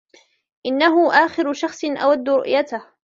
[0.65, 2.81] إنه آخر شخصٍ أود رؤيته.